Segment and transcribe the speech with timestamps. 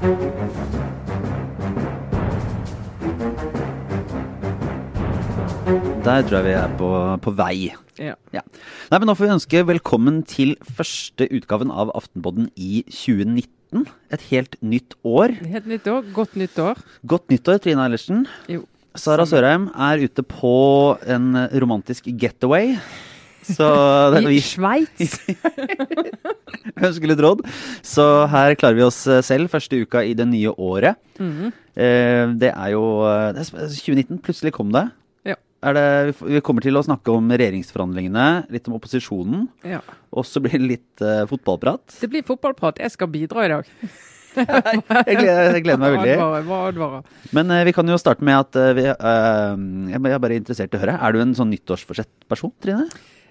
[0.00, 0.08] Der
[6.24, 6.88] tror jeg vi er på,
[7.20, 7.68] på vei.
[8.00, 8.16] Ja.
[8.32, 8.40] Ja.
[8.88, 13.84] Nei, men Nå får vi ønske velkommen til første utgaven av Aftenpodden i 2019.
[14.16, 15.36] Et helt nytt år.
[15.52, 16.08] Helt nytt år.
[16.16, 16.80] Godt nytt år.
[17.04, 18.24] Godt nyttår, Trine Eilertsen.
[18.48, 18.64] Jo.
[18.96, 22.80] Sara Sørheim er ute på en romantisk getaway.
[23.56, 23.66] Så
[24.14, 25.16] det, I vi Sveits.
[26.80, 27.42] ønsker litt råd.
[27.86, 31.00] Så her klarer vi oss selv første uka i det nye året.
[31.20, 34.20] Eh, det er jo eh, det er 2019.
[34.26, 34.86] Plutselig kom det.
[35.28, 35.36] Ja.
[35.66, 35.86] Er det.
[36.20, 39.48] vi kommer til å snakke om regjeringsforhandlingene, litt om opposisjonen.
[39.68, 39.82] Ja.
[40.12, 41.98] Og så blir det litt eh, fotballprat.
[42.00, 42.80] Det blir fotballprat.
[42.84, 43.68] Jeg skal bidra i dag.
[44.30, 46.12] Jeg gleder, jeg gleder meg veldig.
[46.22, 47.06] Advarer, advarer.
[47.34, 50.70] Men eh, vi kan jo starte med at eh, vi, eh, jeg er bare interessert
[50.70, 50.94] i å høre.
[51.02, 52.84] Er du en sånn nyttårsforsett-person, Trine?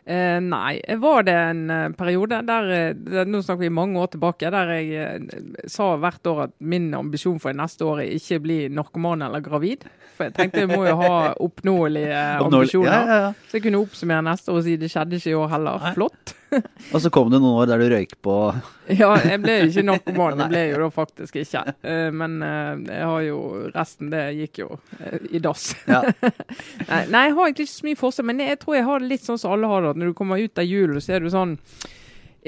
[0.05, 4.49] Eh, nei, var det en eh, periode der, eh, Nå snakker vi mange år tilbake,
[4.53, 8.59] der jeg eh, sa hvert år at min ambisjon for neste år er ikke bli
[8.73, 9.85] narkoman eller gravid.
[10.17, 12.91] For jeg tenkte jeg må jo ha oppnåelige ambisjoner.
[12.91, 13.31] Ja, ja, ja.
[13.47, 15.83] Så jeg kunne oppsummere neste år og si det skjedde ikke i år heller.
[15.85, 15.93] Nei.
[15.97, 16.35] Flott.
[16.93, 18.35] Og så kom det noen år der du røyk på
[19.01, 21.63] Ja, jeg ble ikke narkoman, det ble jeg jo da faktisk ikke.
[21.85, 23.37] Eh, Men eh, jeg har jo
[23.75, 25.71] resten, det gikk jo eh, i dass.
[25.89, 26.01] Ja.
[26.09, 29.27] Nei, jeg har egentlig ikke så mye forskjell, men jeg tror jeg har det litt
[29.27, 29.93] sånn som alle har det.
[29.93, 31.57] at Når du kommer ut av julen, så er du sånn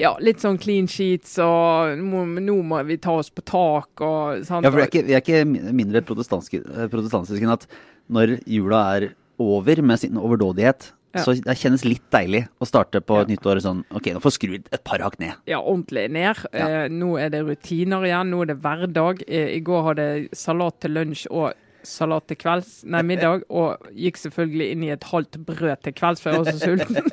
[0.00, 4.64] ja, litt sånn clean sheets og nå, må vi ta oss på tak og sant?
[4.64, 7.66] Ja, for vi er ikke, vi er ikke mindre protestantiske, protestantiske enn at
[8.12, 9.08] når jula er
[9.42, 11.22] over med sin overdådighet, Ja.
[11.26, 13.22] så det kjennes litt deilig å starte på Ja.
[13.22, 15.34] et nytt år sånn Ok, nå får skrudd et par hakk ned.
[15.46, 16.36] Ja, ordentlig ned.
[16.54, 16.68] Ja.
[16.84, 18.30] Eh, nå er det rutiner igjen.
[18.32, 19.22] Nå er det hverdag.
[19.28, 21.52] Eh, I går hadde jeg salat til lunsj og
[21.84, 23.42] salat til kvelds, nei, middag.
[23.50, 27.10] Og gikk selvfølgelig inn i et halvt brød til kvelds, for jeg var så sulten.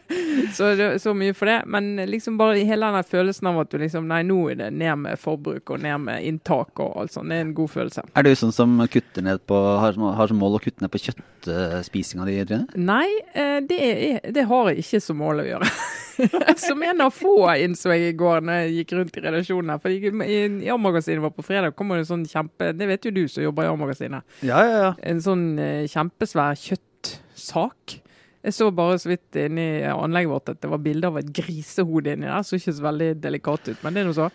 [0.57, 1.59] så, så mye for det.
[1.71, 5.03] Men liksom bare hele den følelsen av at du liksom Nei, nå er det ned
[5.05, 7.31] med forbruk og ned med inntak og alt sånt.
[7.31, 8.05] Det er en god følelse.
[8.17, 11.01] Er du sånn som kutter ned på, har, har som mål å kutte ned på
[11.05, 12.81] kjøttspisinga di, Trine?
[12.91, 15.71] Nei, eh, det, er, det har jeg ikke som mål å gjøre.
[16.67, 19.81] som en av få, innså jeg i går når jeg gikk rundt i redaksjonen her.
[19.81, 23.13] For i i A-magasinet var på fredag, kommer det en sånn kjempe Det vet jo
[23.15, 24.37] du som jobber i A-magasinet.
[24.45, 24.93] Ja, ja, ja.
[25.07, 28.01] En sånn eh, kjempesvær kjøttsak.
[28.41, 32.15] Jeg så bare så vidt inni anlegget vårt at det var bilde av et grisehode
[32.15, 32.45] inni der.
[32.45, 34.29] Så ikke så veldig delikat ut, men det er nå så.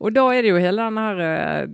[0.00, 1.66] Og da er det jo hele den her eh,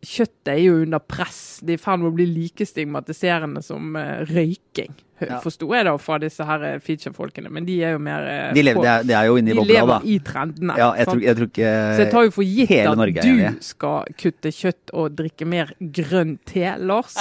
[0.00, 1.58] Kjøttet er jo under press.
[1.60, 4.94] Det er i ferd med å bli like stigmatiserende som eh, røyking.
[5.20, 5.36] Ja.
[5.44, 8.24] Forsto jeg da fra disse her eh, feature-folkene, men de er jo mer
[8.56, 9.98] De, lever, på- de, er, de er jo inni de bobla, lever da.
[10.08, 10.76] i trendene.
[10.80, 13.42] Ja, jeg tror, jeg tror ikke så jeg tar jo for gitt at Norge du
[13.42, 13.52] jeg.
[13.68, 17.18] skal kutte kjøtt og drikke mer grønn te, Lars.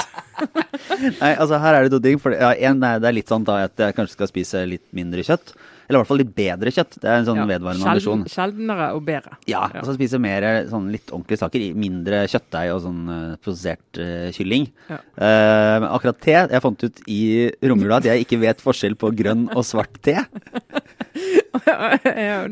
[1.19, 2.19] Nei, altså her er det to ting.
[2.23, 5.27] For, ja, en, det er litt sånn da at jeg kanskje skal spise litt mindre
[5.27, 5.51] kjøtt.
[5.89, 6.99] Eller i hvert fall litt bedre kjøtt.
[7.01, 8.25] Det er en sånn Ja, vedvarende sjelden- ambisjon.
[8.29, 9.31] Sjeldnere og bedre.
[9.49, 9.81] Ja, Ja.
[9.81, 11.63] altså spise mer sånn litt ordentlige saker.
[11.73, 14.67] Mindre kjøttdeig og sånn uh, prosessert uh, kylling.
[14.87, 14.99] Ja.
[15.17, 19.47] Uh, akkurat te Jeg fant ut i romjula at jeg ikke vet forskjell på grønn
[19.55, 20.13] og svart te.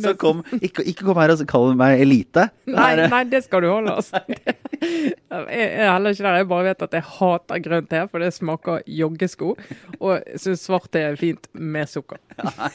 [0.02, 2.48] Så kom, ikke, ikke kom her og kall meg elite.
[2.70, 4.22] Nei, eh, nei, det skal du holde, altså.
[4.88, 6.38] Jeg er heller ikke der.
[6.42, 9.54] Jeg bare vet at jeg hater grønn te, for det smaker joggesko.
[10.00, 12.20] Og syns svart te er fint med sukker.
[12.38, 12.70] Nei,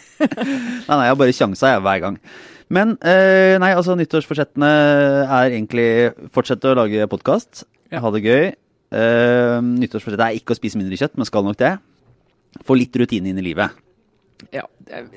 [0.89, 2.19] nei, jeg har bare sjansa jeg hver gang.
[2.73, 4.69] Men eh, nei, altså nyttårsforsettene
[5.27, 5.87] er egentlig
[6.33, 8.01] fortsette å lage podkast, Ja.
[8.01, 8.45] ha det gøy.
[8.97, 11.75] Eh, nyttårsforsettet er ikke å spise mindre kjøtt, men skal nok det.
[12.69, 13.77] Få litt rutine inn i livet.
[14.53, 14.65] Ja,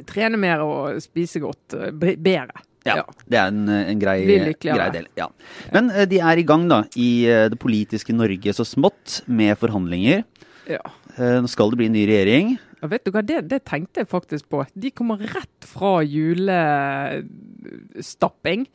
[0.07, 1.73] Trene mer og spise godt.
[1.79, 2.62] eh, Bedre.
[2.85, 4.25] Ja, Det er en, en grei,
[4.62, 5.07] grei del.
[5.18, 5.28] Ja.
[5.73, 9.57] Men eh, de er i gang da, i eh, det politiske Norge så smått med
[9.62, 10.23] forhandlinger.
[10.69, 10.79] ja.
[11.16, 12.57] Eh, nå skal det bli en ny regjering.
[12.81, 14.66] Ja, vet du hva, det, det tenkte jeg faktisk på.
[14.75, 18.68] De kommer rett fra julestapping.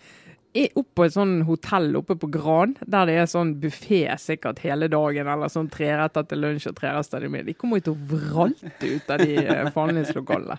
[0.54, 4.58] I- Opp på et sånn hotell oppe på Gran, der det er sånn buffé sikkert
[4.64, 7.46] hele dagen, eller sånn treretter til lunsj og treretter til middag.
[7.46, 10.58] De kommer jo til å vralte ut av de eh, forhandlingslokalene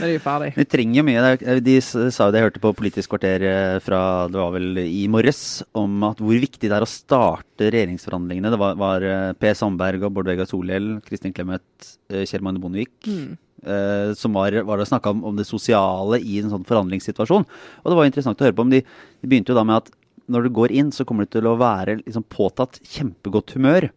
[0.00, 0.50] når de er ferdig.
[0.58, 1.60] Vi trenger mye.
[1.64, 5.06] De sa jo det jeg hørte på Politisk kvarter eh, fra det var vel i
[5.08, 8.50] morges, om at hvor viktig det er å starte regjeringsforhandlingene.
[8.52, 11.64] Det var, var eh, Per Sandberg og Bård Vegar Solhjell, Kristin Clemet,
[12.10, 12.92] eh, Kjell Magne Bondevik.
[13.08, 13.38] Mm.
[13.66, 17.44] Eh, som var, var det snakka om, om det sosiale i en sånn forhandlingssituasjon.
[17.82, 18.84] Og det var interessant å høre på Men de,
[19.20, 19.92] de begynte jo da med at
[20.32, 23.90] når du går inn, så kommer du til å være liksom påtatt kjempegodt humør.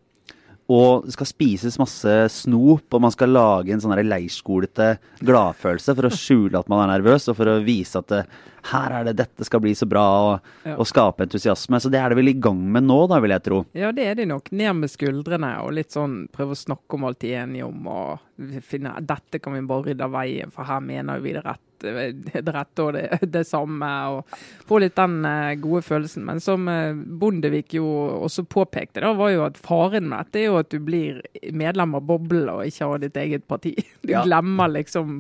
[0.68, 6.10] Og det skal spises masse snop, og man skal lage en sånn leirskolete gladfølelse for
[6.10, 8.26] å skjule at man er nervøs, og for å vise at det,
[8.72, 10.04] her er det, dette skal bli så bra,
[10.34, 10.76] og, Ja.
[10.78, 11.80] og skape entusiasme.
[11.80, 13.66] Så det er det vel i gang med nå, da, vil jeg tro.
[13.74, 14.52] Ja, det er de nok.
[14.52, 17.88] Ned med skuldrene og litt sånn prøve å snakke om alt de er enige om.
[17.88, 18.20] og
[18.64, 21.60] finne, Dette kan vi bare rydde av veien, for her mener vi det rett.
[21.86, 23.90] Eh, det rette og det, det samme.
[24.16, 24.38] og
[24.68, 26.24] Få litt den eh, gode følelsen.
[26.28, 27.86] Men som eh, Bondevik jo
[28.26, 31.22] også påpekte, da var jo at faren med dette er jo at du blir
[31.54, 33.76] medlem av boblen og ikke har ditt eget parti.
[34.08, 34.22] Du Ja.
[34.24, 35.18] glemmer liksom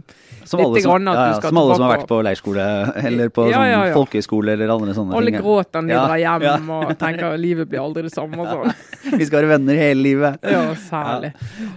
[0.47, 1.49] Som alle, Litt som, grann at ja, du skal tilbake.
[1.51, 2.67] som alle som har vært på leirskole
[3.09, 3.95] eller på Ja, sånn ja, ja.
[3.97, 5.41] folkehøyskole eller andre sånne Alle ting.
[5.43, 6.53] gråter når de Ja, drar hjem ja.
[6.77, 8.71] og tenker at livet blir aldri det samme og sånn.
[9.19, 10.39] Vi skal være venner hele livet.
[10.55, 11.33] Ja, særlig.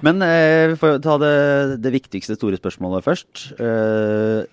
[0.06, 1.34] Men eh, for å ta det,
[1.82, 3.42] det viktigste store spørsmålet først.
[3.58, 4.46] Eh,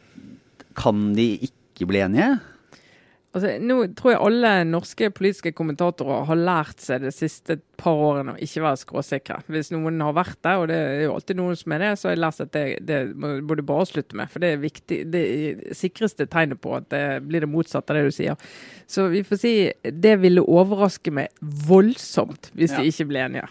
[0.78, 2.38] kan de ikke bli enige?
[3.36, 8.34] Altså, nå tror jeg alle norske politiske kommentatorer har lært seg de siste par årene
[8.34, 9.36] å ikke være skråsikre.
[9.52, 12.08] Hvis noen har vært der, og det er jo alltid noen som er det, så
[12.08, 14.32] har jeg lært at det, det må du bare slutte med.
[14.34, 15.24] For det er viktig, det
[15.78, 18.40] sikreste tegnet på at det blir det motsatte av det du sier.
[18.90, 19.54] Så vi får si
[20.08, 21.30] det ville overraske meg
[21.68, 22.82] voldsomt hvis Ja.
[22.82, 23.46] de ikke blir enige.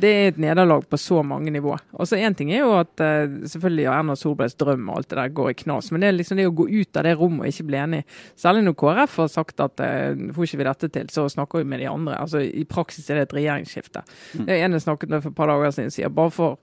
[0.00, 1.76] Det er et nederlag på så mange nivå.
[1.92, 5.10] Og så Én ting er jo at eh, selvfølgelig ja, Erna Solbergs drøm og alt
[5.12, 7.14] det der går i knas, men det er liksom det å gå ut av det
[7.20, 8.02] rommet og ikke bli enig.
[8.40, 11.70] Særlig når KrF har sagt at eh, får ikke vi dette til, så snakker vi
[11.74, 12.18] med de andre.
[12.18, 14.04] Altså I praksis er det et regjeringsskifte.
[14.34, 16.58] Det er en jeg snakket med for et par dager siden, sier bare for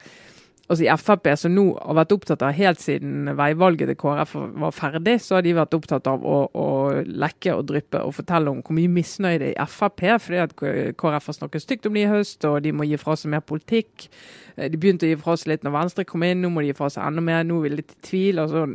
[0.69, 4.71] Altså I Frp, som nå har vært opptatt av helt siden veivalget til KrF var
[4.71, 6.67] ferdig, så har de vært opptatt av å, å
[7.03, 10.55] lekke og dryppe og fortelle om hvor mye misnøye det er i Frp, fordi at
[10.55, 13.43] KrF har snakket stygt om det i høst, og de må gi fra seg mer
[13.43, 14.07] politikk.
[14.55, 16.71] Eh, De begynte å gi fra seg litt når Venstre kom inn, nå må de
[16.71, 17.43] gi fra seg enda mer.
[17.43, 18.39] Nå er vi litt i tvil.
[18.39, 18.65] altså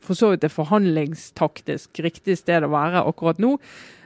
[0.00, 3.58] For så vidt det forhandlingstaktisk riktig sted å være akkurat nå.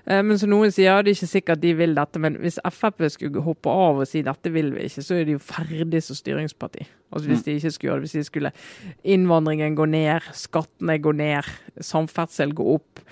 [0.06, 2.18] Eh, Men som noen sier, ja, det er ikke sikkert de vil dette.
[2.22, 5.36] Men hvis Frp skulle hoppe av og si dette vil vi ikke, så er de
[5.36, 6.86] jo ferdig som styringsparti.
[7.12, 8.52] Altså Hvis de ikke skulle gjøre det, hvis de skulle
[9.04, 11.48] innvandringen gå ned, skattene gå ned,
[11.80, 13.02] samferdsel gå opp.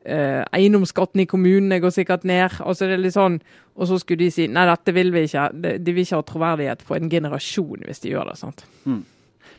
[0.00, 2.56] Eh, eiendomsskatten i kommunene går sikkert ned.
[2.64, 3.40] altså det er litt sånn,
[3.76, 5.44] Og så skulle de si nei, dette vil vi ikke.
[5.52, 8.38] De, de vil ikke ha troverdighet på en generasjon hvis de gjør det.
[8.38, 8.64] sant?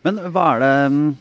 [0.04, 1.16] Men hva er det mm,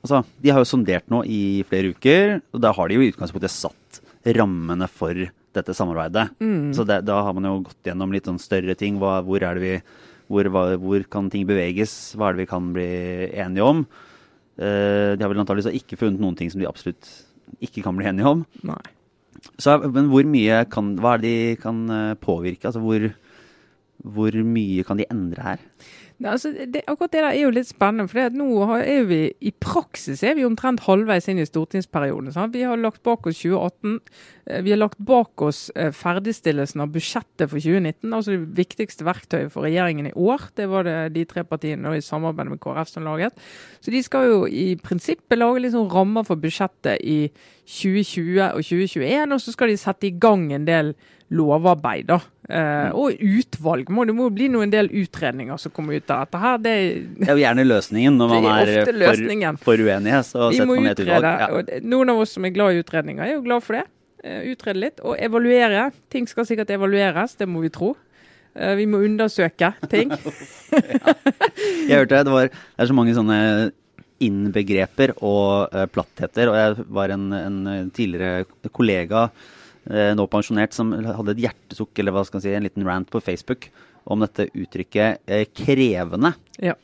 [0.00, 3.10] Altså, de har jo sondert nå i flere uker, og da har de jo i
[3.12, 3.76] utgangspunktet satt
[4.24, 5.16] rammene for
[5.56, 6.28] dette samarbeidet.
[6.76, 9.00] Så det, da har man jo gått gjennom litt sånn større ting.
[9.00, 9.72] Hva, hvor er vi
[10.30, 12.14] hvor, hva, hvor kan ting beveges?
[12.14, 12.90] Hva er det vi kan bli
[13.32, 13.82] enige om?
[14.60, 17.08] Uh, de har vel antakeligvis ikke funnet noen ting som de absolutt
[17.64, 18.44] ikke kan bli enige om.
[18.66, 18.82] Nei.
[19.56, 22.68] Så, men hvor mye kan Hva er det de kan eh, påvirke?
[22.68, 23.06] Altså hvor,
[24.04, 25.62] hvor mye kan de endre her?
[26.20, 28.10] Altså, det, akkurat det der er jo litt spennende.
[28.10, 32.32] For nå er vi i praksis er vi omtrent halvveis inn i stortingsperioden.
[32.34, 32.52] Sant?
[32.52, 33.94] Vi har lagt bak oss 2018.
[34.46, 38.12] eh, Vi har lagt bak oss eh, ferdigstillelsen av budsjettet for 2019.
[38.12, 40.50] Altså det viktigste verktøyet for regjeringen i år.
[40.56, 43.32] Det var det de tre partiene i samarbeid med KrF som laget.
[43.80, 47.30] Så de skal jo i prinsippet lage sånn rammer for budsjettet i
[47.64, 49.32] 2020 og 2021.
[49.32, 50.92] Og så skal de sette i gang en del
[51.30, 52.10] lovarbeid.
[52.10, 52.20] da.
[52.50, 53.90] Eh, og utvalg.
[53.94, 56.58] Må, det må bli noen del utredninger som kommer ut av dette her.
[56.64, 56.74] Det,
[57.20, 60.20] Det er jo gjerne løsningen når man er er for, for uenige.
[60.26, 61.32] Så vi setter må man et utrede.
[61.32, 61.70] utvalg.
[61.70, 61.80] Ja.
[61.94, 63.84] Noen av oss som er glad i utredninger, er jo glad for det.
[64.24, 65.90] Eh, utrede litt og evaluere.
[66.12, 67.94] Ting skal sikkert evalueres, det må vi tro.
[68.58, 70.10] Eh, vi må undersøke ting.
[71.88, 73.38] Jeg hørte det var det er så mange sånne
[74.20, 76.50] innbegreper og eh, plattheter.
[76.50, 78.44] Og jeg var en, en tidligere
[78.74, 79.56] kollega, eh,
[79.88, 83.20] nå pensjonert, som hadde et hjertesukk, eller hva skal man si, en liten rant på
[83.24, 83.70] Facebook
[84.10, 86.74] om dette uttrykket eh, 'krevende', Ja.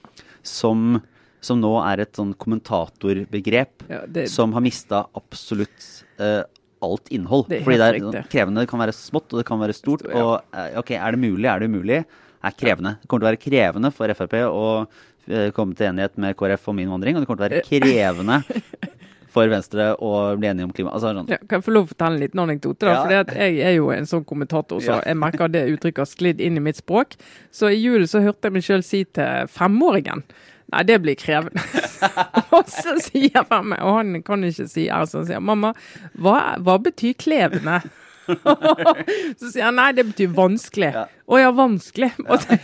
[0.43, 1.03] som,
[1.41, 6.43] som nå er et sånn kommentatorbegrep Ja, det- som har mista absolutt eh,
[6.83, 7.49] alt innhold.
[7.49, 8.29] Det Fordi det er riktig.
[8.31, 10.01] krevende, det kan være smått, og det kan være stort.
[10.01, 10.23] Stor, ja.
[10.25, 12.05] Og eh, ok, er det mulig, er det umulig?
[12.45, 12.99] Er krevende.
[13.01, 14.87] Det kommer til å være krevende for Frp å
[15.29, 18.43] eh, komme til enighet med KrF om innvandring, og det kommer til å være krevende
[19.37, 20.95] for Venstre å bli enige om klima.
[20.97, 21.29] Altså, sånn.
[21.33, 22.87] Ja, kan jeg få lov å fortelle en liten anekdote?
[22.89, 22.97] da?
[23.13, 23.21] Ja.
[23.27, 25.01] At Jeg er jo en sånn kommentator, så Ja.
[25.13, 27.17] jeg merker det uttrykket har sklidd inn i mitt språk.
[27.53, 30.25] Så i jul så hørte jeg meg sjøl si til femåringen
[30.73, 31.63] Nei, det blir krevende.
[32.57, 35.71] og så sier for og han kan ikke si R, så han sier mamma,
[36.19, 37.77] hva, hva betyr klevende?
[39.39, 40.91] så sier han nei, det betyr vanskelig.
[41.07, 42.11] Å ja, vanskelig.
[42.27, 42.59] Og så-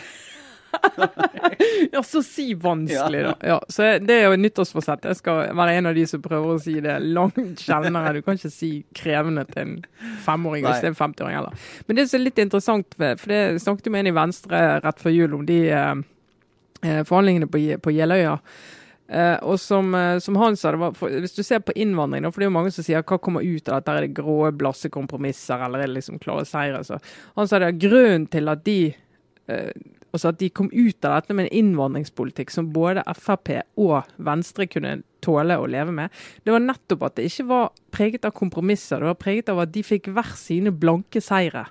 [1.93, 3.35] ja, så si vanskelig, da.
[3.41, 5.09] Ja, så det er jo et nyttårsforsett.
[5.11, 8.17] Jeg skal være en av de som prøver å si det langt sjeldnere.
[8.17, 9.75] Du kan ikke si krevende til en
[10.27, 11.71] femåring hvis det er en 50-åring heller.
[11.87, 15.03] Men det som er litt interessant, for det snakket jo med en i Venstre rett
[15.03, 15.97] før jul om de eh,
[16.83, 18.39] eh, forhandlingene på, på Jeløya.
[19.13, 22.31] Uh, og som, uh, som han sa, var, for, hvis du ser på innvandring, da,
[22.33, 24.37] for det er jo mange som sier hva kommer ut av dette, er det grå,
[24.57, 26.81] blasse kompromisser, eller er det liksom klare seire?
[26.87, 26.97] Så
[27.37, 28.79] han sa det grunnen til at de
[29.53, 29.75] eh,
[30.13, 34.69] altså at de kom ut av dette med en innvandringspolitikk som både Frp og Venstre
[34.71, 36.13] kunne tåle å leve med,
[36.45, 39.01] det var nettopp at det ikke var preget av kompromisser.
[39.01, 41.69] Det var preget av at de fikk hver sine blanke seire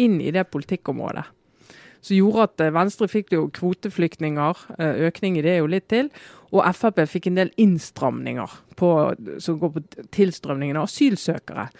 [0.00, 1.24] inn i det politikkområdet.
[2.04, 6.10] som gjorde at eh, Venstre fikk jo kvoteflyktninger, eh, økning i det jo litt til.
[6.52, 8.90] Og Frp fikk en del innstramninger på,
[9.40, 9.82] som går på
[10.12, 11.70] tilstrømningen av asylsøkere.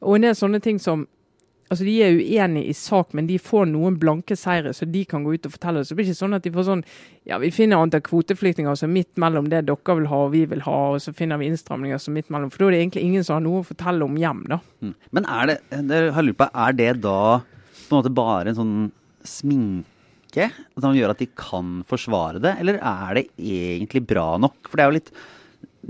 [0.00, 1.04] Og en del sånne ting som
[1.74, 5.24] altså De er uenige i sak, men de får noen blanke seire, så de kan
[5.26, 5.82] gå ut og fortelle.
[5.84, 6.84] Så det blir ikke sånn at de får sånn
[7.28, 10.64] Ja, vi finner antall kvoteflyktninger er midt mellom det dere vil ha og vi vil
[10.66, 12.52] ha, og så finner vi innstramninger som midt mellom.
[12.52, 14.60] For da er det egentlig ingen som har noe å fortelle om hjem, da.
[14.84, 14.94] Mm.
[15.16, 15.58] Men er det,
[16.16, 18.76] har lurt på, er det da på en måte bare en sånn
[19.24, 20.50] sminke
[20.80, 24.68] som gjør at de kan forsvare det, eller er det egentlig bra nok?
[24.68, 25.14] For det er jo litt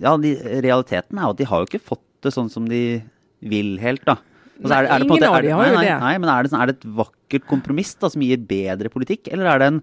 [0.02, 3.02] Ja, de, realiteten er jo at de har jo ikke fått det sånn som de
[3.44, 4.16] vil helt, da.
[4.54, 6.44] Så er det, er det på en måte, er det, nei, nei, nei, men er
[6.44, 9.70] det, sånn, er det et vakkert kompromiss da, som gir bedre politikk, eller er det,
[9.72, 9.80] en,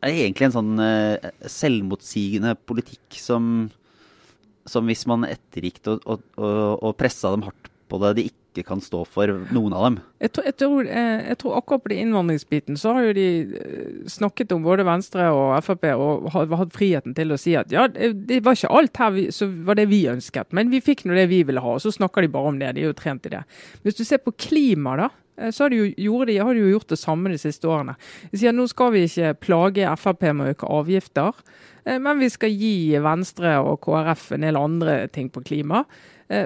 [0.00, 3.66] er det egentlig en sånn uh, selvmotsigende politikk som,
[4.68, 8.47] som hvis man ettergikk og, og, og, og pressa dem hardt på det, de ikke
[8.66, 9.98] kan stå for, noen av dem?
[10.22, 13.26] Jeg tror, jeg tror, eh, jeg tror akkurat på innvandringsbiten så har jo de
[13.58, 17.86] eh, snakket om både Venstre og Frp og hatt friheten til å si at ja,
[17.88, 21.14] det var ikke alt her vi, så var det vi ønsket, men vi fikk nå
[21.18, 21.76] det vi ville ha.
[21.76, 22.72] Og så snakker de bare om det.
[22.74, 23.44] De er jo trent i det.
[23.84, 25.08] Hvis du ser på klima, da.
[25.38, 27.94] Eh, så har de, jo, de, har de jo gjort det samme de siste årene.
[28.32, 31.42] De sier nå skal vi ikke plage Frp med å øke avgifter,
[31.88, 35.86] men vi skal gi Venstre og KrF en del andre ting på klima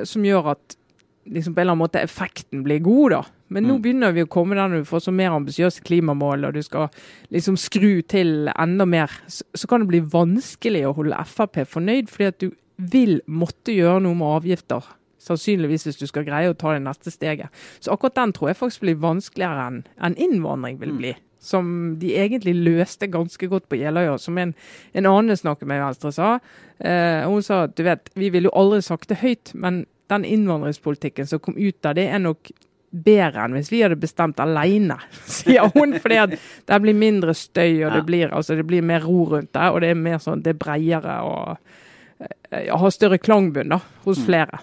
[0.07, 0.77] som gjør at
[1.25, 3.23] liksom på en eller annen måte effekten blir god, da.
[3.53, 3.83] Men nå mm.
[3.85, 6.89] begynner vi å komme der når du får så mer ambisiøse klimamål, og du skal
[7.35, 9.13] liksom skru til enda mer.
[9.27, 12.49] Så, så, kan det bli vanskelig å holde Frp fornøyd, fordi at du
[12.93, 14.89] vil måtte gjøre noe med avgifter.
[15.23, 17.53] Sannsynligvis hvis du skal greie å ta det neste steget.
[17.79, 20.99] Så akkurat den tror jeg faktisk blir vanskeligere enn en innvandring vil mm.
[20.99, 21.13] bli.
[21.43, 24.55] Som de egentlig løste ganske godt på Jeløya, som en,
[24.95, 26.37] en annen snakket med Venstre sa.
[26.79, 30.27] Eh, hun sa at du vet, vi ville jo aldri sagt det høyt, men den
[30.29, 32.53] innvandringspolitikken som kom ut av det, er nok
[32.93, 34.99] bedre enn hvis vi hadde bestemt alene,
[35.39, 35.97] sier hun.
[36.01, 36.35] fordi at
[36.69, 39.71] det blir mindre støy, og det blir, altså, det blir mer ro rundt det.
[39.71, 44.21] Og det er mer sånn, det er bredere og uh, har større klangbunn da, hos
[44.21, 44.29] mm.
[44.29, 44.63] flere.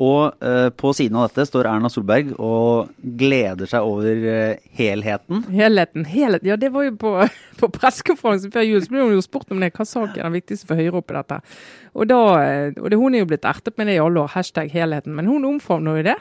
[0.00, 2.88] Og uh, på siden av dette står Erna Solberg og
[3.20, 5.42] gleder seg over uh, helheten.
[5.52, 6.46] Helheten, helhet.
[6.48, 7.12] Ja, det var jo på,
[7.60, 8.80] på pressekonferansen før jul.
[8.80, 9.74] Så ble hun jo spurt om det.
[9.76, 11.42] Hva sak er den viktigste for Høyre oppi dette?
[11.92, 14.32] Og, da, uh, og det, hun er jo blitt ertet med det i alle år.
[14.38, 15.12] Hashtag helheten.
[15.18, 16.20] Men hun omfavner jo det.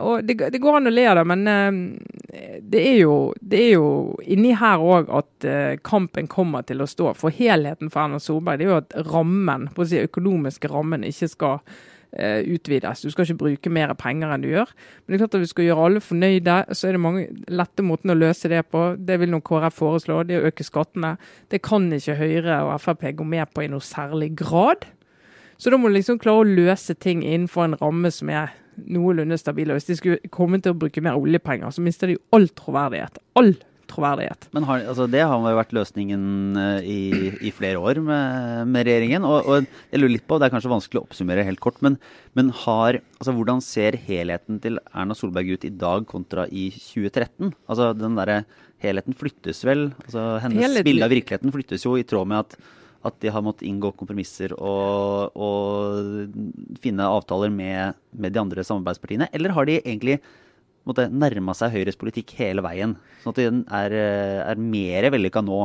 [0.00, 1.42] og det, det, går an å le av det, men
[2.72, 3.90] det er, jo, det, er jo,
[4.24, 5.46] inni her òg at
[5.84, 7.12] kampen kommer til å stå.
[7.18, 11.04] For helheten for Erna Solberg det er jo at rammen, på å si økonomiske rammen
[11.06, 13.04] ikke skal Eh, utvides.
[13.04, 14.70] Du skal ikke bruke mer penger enn du gjør.
[15.04, 17.84] Men det er klart at vi skal gjøre alle fornøyde, så er det mange lette
[17.86, 18.84] måter å løse det på.
[18.98, 21.14] Det vil nok KrF foreslå, det er å øke skattene.
[21.52, 24.88] Det kan ikke Høyre og Frp gå med på i noe særlig grad.
[25.60, 29.36] Så da må du liksom klare å løse ting innenfor en ramme som er noenlunde
[29.38, 29.70] stabil.
[29.70, 32.48] Og hvis de skulle komme til å bruke mer oljepenger, så mister de jo all
[32.56, 33.20] troverdighet.
[33.38, 33.52] All
[33.90, 34.48] troverdighet.
[34.56, 36.24] Men har, altså, Det har jo vært løsningen
[36.56, 37.00] uh, i,
[37.42, 39.26] i, flere år med, med regjeringen.
[39.28, 41.98] Og, og, jeg lurer litt på, Det er kanskje vanskelig å oppsummere helt kort, men,
[42.38, 47.54] men har, altså, hvordan ser helheten til Erna Solberg ut i dag kontra i 2013?
[47.68, 48.42] Altså den der,
[48.80, 49.90] Helheten flyttes vel?
[50.06, 50.86] altså Hennes helheten.
[50.86, 52.54] bilde av virkeligheten flyttes jo i tråd med at
[53.06, 59.30] at de har måttet inngå kompromisser og, og finne avtaler med, med, de andre samarbeidspartiene?
[59.32, 60.18] Eller har de egentlig
[60.90, 62.96] måtte nærma seg Høyres politikk hele veien.
[63.22, 65.62] Sånn at den er, eh, er mer vellykka nå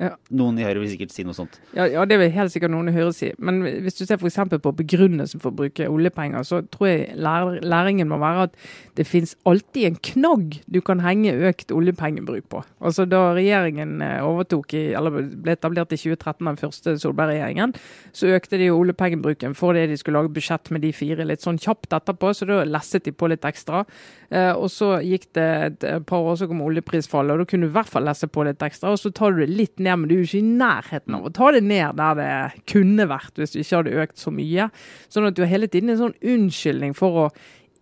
[0.00, 0.14] ja.
[0.32, 1.58] Noen i Høyre vil sikkert si noe sånt.
[1.76, 3.28] Ja, ja, det vil helt sikkert noen i Høyre si.
[3.36, 4.38] Men hvis du ser f.eks.
[4.64, 8.56] på begrunnelsen for å bruke oljepenger, så tror jeg læringen må være at
[8.96, 12.62] det finnes alltid en knagg du kan henge økt oljepengebruk på.
[12.80, 17.76] Altså Da regjeringen eh, overtok i, eller ble etablert i 2013, den første Solberg-regjeringen,
[18.16, 21.92] så økte de oljepengebruken fordi de skulle lage budsjett med de fire litt sånn kjapt
[22.00, 23.84] etterpå, så da lesset de på litt ekstra.
[24.32, 27.72] Eh, og så gikk det et par år, så kom oljeprisfallet, og da kunne du
[27.74, 28.96] i hvert fall lese på litt ekstra.
[28.96, 31.18] Og så tar du det litt ned ned, men du er jo ikke i nærheten
[31.18, 32.32] av å ta det ned der det
[32.70, 34.70] kunne vært hvis du ikke hadde økt så mye.
[35.10, 37.28] Sånn at du har hele tiden en sånn unnskyldning for å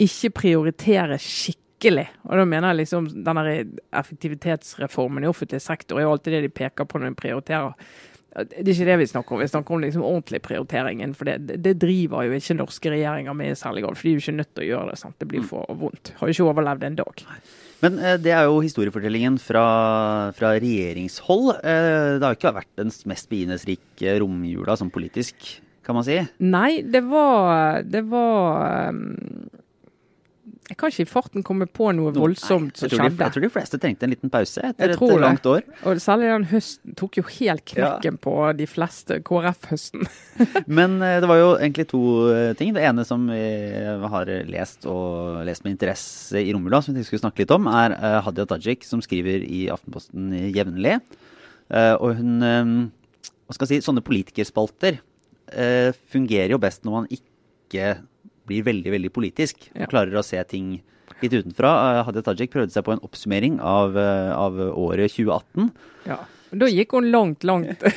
[0.03, 2.07] ikke prioritere skikkelig.
[2.27, 3.47] Og da mener jeg liksom denne
[3.99, 7.95] effektivitetsreformen i offentlig sektor er jo alltid det de peker på når de prioriterer.
[8.39, 11.15] Det er ikke det vi snakker om, vi snakker om liksom ordentlig prioriteringen.
[11.19, 14.19] For det, det, driver jo ikke norske regjeringer med i særlig grad, for de er
[14.19, 14.99] jo ikke nødt til å gjøre det.
[15.01, 15.17] sant?
[15.19, 15.49] Det blir mm.
[15.51, 16.13] for vondt.
[16.21, 17.25] Har jo ikke overlevd en dag.
[17.85, 19.65] Men eh, det er jo historiefortellingen fra,
[20.37, 21.53] fra regjeringshold.
[21.63, 25.37] Eh, det har jo ikke vært den mest begivenhetsrike romjula som politisk,
[25.87, 26.19] kan man si?
[26.45, 29.15] Nei, det var Det var um,
[30.69, 33.17] Jeg kan ikke i farten komme på noe voldsomt som de, skjedde.
[33.23, 35.63] jeg tror de fleste trengte en liten pause etter et langt år.
[35.89, 40.05] Og særlig den høsten tok jo helt knekken på de fleste KrF-høsten.
[40.79, 42.03] Men eh, det var jo egentlig to
[42.35, 42.75] eh, ting.
[42.77, 43.41] Det ene som vi
[44.13, 47.97] har lest og lest med interesse i Romjula, som vi skulle snakke litt om, er
[47.97, 50.99] eh, Hadia Tajik, som skriver i Aftenposten jevnlig.
[51.69, 52.71] Eh, og hun eh,
[53.49, 53.87] Hva skal jeg si?
[53.89, 55.01] Sånne politikerspalter
[55.53, 57.93] eh, fungerer jo best når man ikke
[58.49, 59.69] blir veldig, veldig politisk.
[59.75, 59.89] Ja.
[59.91, 60.79] Klarer å se ting
[61.23, 61.73] litt utenfra.
[61.99, 65.71] Eh, Hadia Tajik prøvde seg på en oppsummering av, eh, av året 2018.
[66.09, 66.23] Ja.
[66.51, 67.85] Da gikk hun langt, langt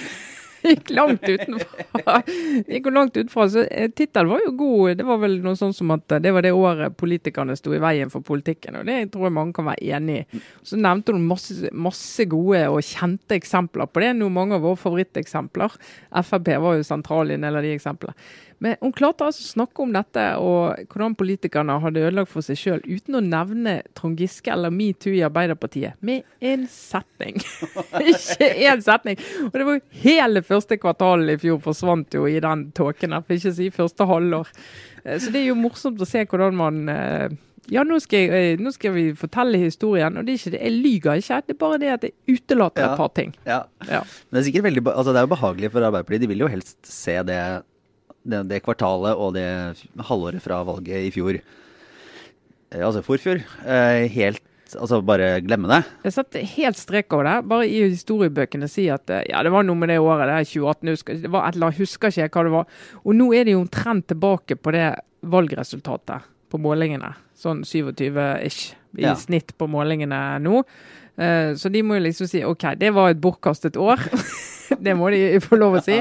[0.62, 2.20] Gikk langt utenfra.
[2.68, 3.48] Gikk hun langt utenfra.
[3.50, 4.98] Så eh, tittelen var jo god.
[5.00, 8.12] Det var vel noe sånn som at det var det året politikerne sto i veien
[8.14, 8.78] for politikken.
[8.78, 10.44] Og det tror jeg mange kan være enig i.
[10.68, 14.14] Så nevnte hun masse, masse gode og kjente eksempler på det.
[14.20, 15.82] Noe mange av våre favoritteksempler.
[16.22, 18.18] Frp var jo sentral i en del av de eksemplene.
[18.62, 22.60] Men hun klarte altså å snakke om dette og hvordan politikerne hadde ødelagt for seg
[22.62, 25.98] sjøl, uten å nevne Trond Giske eller metoo i Arbeiderpartiet.
[26.06, 27.42] Med en setning.
[28.14, 29.18] ikke én setning!
[29.50, 33.38] Og det var jo hele første kvartal i fjor forsvant jo i den tåken, for
[33.38, 34.52] ikke å si første halvår.
[35.06, 37.34] Eh, Så det er jo morsomt å se hvordan man eh,
[37.72, 40.62] ja, nå skal, jeg, eh, nå skal vi fortelle historien, og det er ikke det,
[40.66, 41.42] jeg lyver ikke.
[41.48, 42.92] Det er bare det at jeg utelater Ja.
[42.94, 43.34] et par ting.
[43.48, 43.60] Ja.
[43.90, 44.02] Ja.
[44.30, 46.24] Men det er sikkert veldig, altså det er jo behagelig for Arbeiderpartiet.
[46.26, 47.42] De vil jo helst se det,
[48.24, 49.48] det, det kvartalet og det
[50.08, 51.40] halvåret fra valget i fjor,
[52.72, 55.82] eh, altså forfjor, eh, helt Altså bare glemme det.
[56.06, 57.34] Jeg setter helt strek over det.
[57.52, 60.48] Bare i historiebøkene si at eh, ja, det var noe med det året, det er
[60.48, 62.78] 2018, jeg husker, det var et eller annet, husker ikke hva det var.
[63.04, 64.86] Og nå er de jo omtrent tilbake på det
[65.28, 67.12] valgresultatet på målingene.
[67.36, 69.16] Sånn 27-ish i Ja.
[69.20, 70.64] snitt på målingene nå.
[71.20, 74.00] Uh, Så de må jo liksom si OK, det var et bortkastet år.
[74.80, 76.00] det må de få lov å si.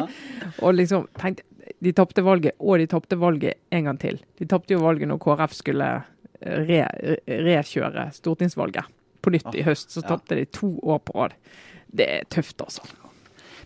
[0.62, 1.42] Og liksom tenk,
[1.80, 4.20] de tapte valget, og de tapte valget en gang til.
[4.38, 6.80] De tapte jo valget når KrF skulle eh, re,
[7.26, 8.88] rekjøre stortingsvalget
[9.25, 9.92] på nytt i høst.
[9.94, 11.37] Så tapte de to år på rad.
[11.90, 12.84] Det er tøft, altså.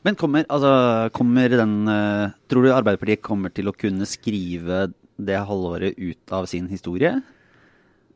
[0.04, 5.38] Men kommer, altså, kommer den eh, Tror du Arbeiderpartiet kommer til å kunne skrive det
[5.49, 7.14] halvåret ut av sin historie?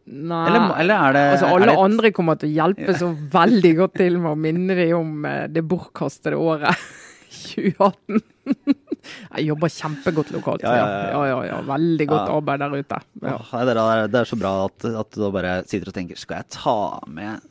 [0.09, 0.45] Nei.
[0.49, 4.17] Eller, eller er det Altså, alle andre kommer til å hjelpe så veldig godt til
[4.21, 6.87] med å minne dem om eh, det bortkastede året
[7.59, 8.23] 2018.
[9.39, 10.65] Jeg jobber kjempegodt lokalt.
[10.67, 10.75] Ja,
[11.13, 11.59] Ja, ja, ja.
[11.69, 13.01] Veldig godt arbeid der ute.
[13.23, 13.35] Ja.
[13.39, 16.43] Åh, det, er, det er så bra at, at du bare sitter og tenker Skal
[16.43, 17.45] jeg ta med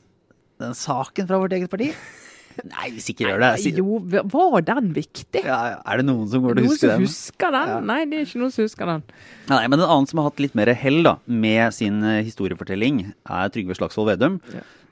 [0.62, 1.92] den saken fra vårt eget parti?
[2.72, 3.50] Nei, hvis ikke gjør det.
[3.78, 4.00] Jo,
[4.34, 5.43] var den viktig?
[5.46, 7.04] er det noen som går til å Noen huske som den?
[7.06, 7.74] husker den?
[7.86, 9.04] Nei, det er ikke noen som husker den.
[9.52, 13.04] Nei, men en annen som har hatt litt mer hell da, med sin eh, historiefortelling,
[13.30, 14.39] er Trygve Slagsvold Vedum.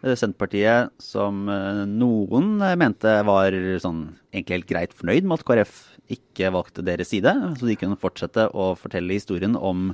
[0.06, 5.48] Eh, Senterpartiet som eh, noen eh, mente var sånn egentlig helt greit fornøyd med at
[5.48, 5.80] KrF
[6.14, 9.90] ikke valgte deres side, så de kunne fortsette å fortelle historien om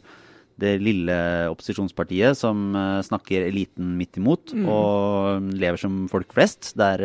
[0.62, 1.16] det lille
[1.50, 7.02] opposisjonspartiet som snakker eliten midt imot og lever som folk flest, der,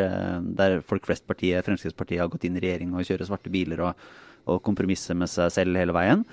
[0.59, 4.03] der folk flest-partiet, Fremskrittspartiet, har gått inn i regjering og kjører svarte biler og,
[4.51, 6.27] og kompromisser med seg selv hele veien.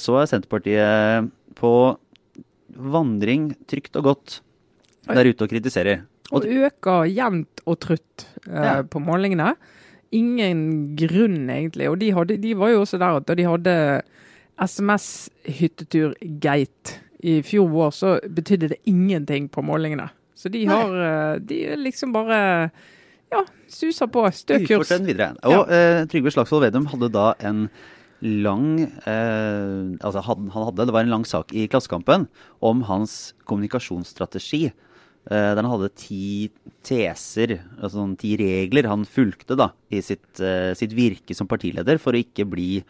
[0.00, 1.74] Så er Senterpartiet på
[2.96, 4.40] vandring trygt og godt
[5.08, 5.98] der ute og kritiserer.
[6.32, 8.82] Og øker jevnt og trutt eh, Ja.
[8.82, 9.54] på målingene.
[10.14, 11.88] Ingen grunn, egentlig.
[11.90, 13.74] Og de, hadde, de var jo også der at da de hadde
[14.62, 20.08] SMS-hyttetur-gate i fjor vår, så betydde det ingenting på målingene.
[20.36, 21.38] Så de har Nei.
[21.48, 22.38] De er liksom bare
[23.32, 23.40] ja,
[23.70, 24.26] suser på.
[24.34, 24.84] Stø kurs.
[24.84, 25.30] Fortsett videre.
[25.48, 27.60] Og eh, Trygve Slagsvold Vedum hadde da en
[28.24, 32.26] lang eh, Altså han, han hadde, det var en lang sak i Klassekampen
[32.64, 33.12] om hans
[33.48, 34.62] kommunikasjonsstrategi.
[35.24, 36.50] Eh, der han hadde ti
[36.84, 41.96] teser, altså sånn ti regler han fulgte da i sitt, eh, sitt virke som partileder
[41.98, 42.82] for å ikke bli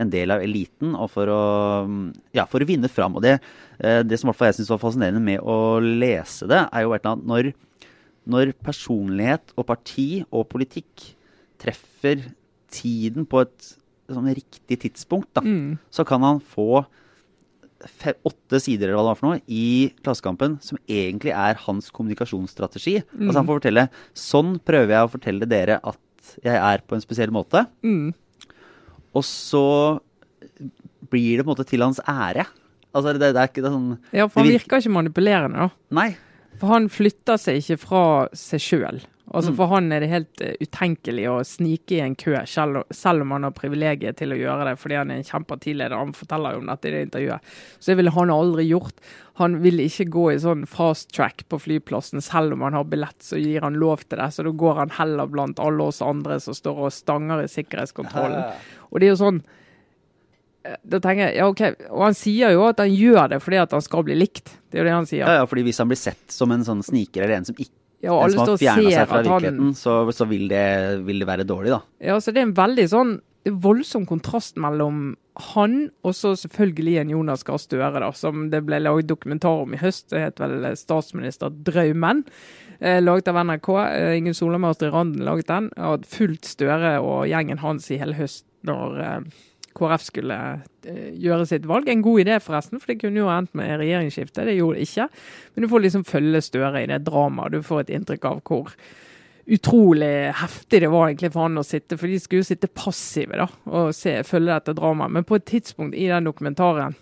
[0.00, 1.42] en del av eliten og for å,
[1.84, 3.16] mm, ja, for å vinne fram.
[3.16, 3.34] Og det,
[3.78, 7.16] eh, det som jeg syns var fascinerende med å lese det, er jo et eller
[7.16, 7.52] annet når
[8.24, 11.16] når personlighet og parti og politikk
[11.58, 12.22] treffer
[12.70, 13.72] tiden på et
[14.08, 15.78] sånn riktig tidspunkt, da, Mm.
[15.90, 16.86] så kan han få
[18.28, 22.98] åtte sider eller hva det var for noe i Klassekampen som egentlig er hans kommunikasjonsstrategi.
[23.18, 27.02] Altså Han får fortelle sånn prøver jeg å fortelle dere at jeg er på en
[27.02, 27.64] spesiell måte.
[27.82, 28.12] Mm.
[29.18, 29.64] Og så
[31.12, 32.46] blir det på en måte til hans ære.
[32.92, 35.66] Altså det, det er ikke det er sånn Ja, for han virker- virker ikke manipulerende,
[35.66, 35.70] da.
[35.96, 36.10] Nei.
[36.60, 38.02] For han flytter seg ikke fra
[38.36, 39.00] seg sjøl.
[39.32, 39.56] Altså Mm.
[39.56, 43.30] For han er det helt eh, utenkelig å snike i en kø, selv, selv om
[43.32, 45.96] han har privilegiet til å gjøre det fordi han er en kjempepartileder.
[45.96, 47.54] Han forteller jo om dette i det intervjuet.
[47.78, 49.00] Så det ville han aldri gjort.
[49.40, 53.16] Han vil ikke gå i sånn fast track på flyplassen, selv om han har billett,
[53.24, 54.28] så gir han lov til det.
[54.36, 58.52] Så da går han heller blant alle oss andre som står og stanger i sikkerhetskontrollen.
[58.92, 59.42] Og det er jo sånn
[60.86, 63.72] Da tenker jeg, ja ok, Og han sier jo at han gjør det fordi at
[63.74, 64.52] han skal bli likt.
[64.70, 65.24] Det er jo det han sier.
[65.26, 67.81] Ja, ja, fordi hvis han blir sett som en sånn sniker eller en som ikke
[68.02, 70.64] Ja, alle står og ser at han så, så vil, det,
[71.06, 71.82] vil det være dårlig, da.
[72.02, 73.12] Ja, så det er en veldig sånn
[73.62, 75.14] voldsom kontrast mellom
[75.52, 79.74] han og så selvfølgelig en Jonas Gahr Støre, da, som det ble laget dokumentar om
[79.74, 80.10] i høst.
[80.12, 82.24] Det het vel 'Statsministerdrømmen'.
[82.80, 83.68] Eh, laget av NRK.
[83.78, 85.70] Eh, Ingen Solheim og Astrid Randen laget den.
[85.76, 89.20] Og fulgt Støre og gjengen hans i hele høst når eh,
[89.76, 90.38] KrF skulle
[90.88, 91.88] eh, gjøre sitt valg.
[91.88, 94.46] En god idé, forresten, for det kunne jo endt med regjeringsskifte.
[94.48, 95.08] Det gjorde det ikke.
[95.54, 97.54] Men du får liksom følge Støre i det dramaet.
[97.54, 98.74] Du får et inntrykk av hvor
[99.52, 103.40] utrolig heftig det var egentlig for han å sitte, for de skulle jo sitte passive
[103.40, 105.16] da, og se, følge dette dramaet.
[105.16, 106.94] Men på et tidspunkt i den dokumentaren